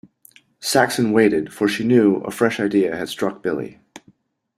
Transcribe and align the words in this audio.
Saxon 0.59 1.11
waited, 1.11 1.53
for 1.53 1.67
she 1.67 1.83
knew 1.83 2.21
a 2.21 2.31
fresh 2.31 2.59
idea 2.59 2.95
had 2.97 3.07
struck 3.07 3.43
Billy. 3.43 3.77